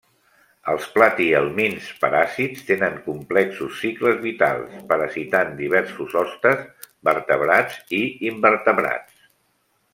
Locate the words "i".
8.03-8.05